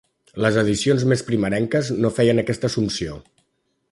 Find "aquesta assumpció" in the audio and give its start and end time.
2.45-3.21